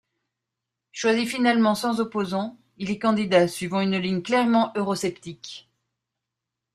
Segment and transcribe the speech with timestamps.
[0.91, 5.69] Choisi finalement sans opposant, il est candidat suivant une ligne clairement eurosceptique.